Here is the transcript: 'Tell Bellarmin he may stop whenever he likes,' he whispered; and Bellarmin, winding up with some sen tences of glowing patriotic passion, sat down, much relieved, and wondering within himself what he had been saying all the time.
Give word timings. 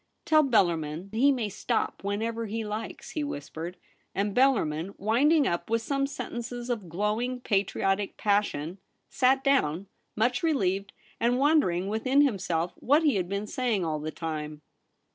'Tell 0.25 0.41
Bellarmin 0.43 1.13
he 1.13 1.31
may 1.31 1.47
stop 1.47 2.03
whenever 2.03 2.47
he 2.47 2.65
likes,' 2.65 3.11
he 3.11 3.23
whispered; 3.23 3.77
and 4.15 4.33
Bellarmin, 4.35 4.95
winding 4.97 5.45
up 5.45 5.69
with 5.69 5.83
some 5.83 6.07
sen 6.07 6.31
tences 6.37 6.71
of 6.71 6.89
glowing 6.89 7.39
patriotic 7.39 8.17
passion, 8.17 8.79
sat 9.11 9.43
down, 9.43 9.85
much 10.15 10.41
relieved, 10.41 10.91
and 11.19 11.37
wondering 11.37 11.87
within 11.87 12.21
himself 12.23 12.73
what 12.77 13.03
he 13.03 13.13
had 13.17 13.29
been 13.29 13.45
saying 13.45 13.85
all 13.85 13.99
the 13.99 14.09
time. 14.09 14.63